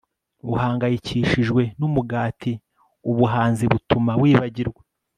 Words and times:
Uhangayikishijwe 0.51 1.61
numugati 1.79 2.51
ubuhanzi 3.11 3.63
butuma 3.71 4.11
wibagirwa 4.21 4.81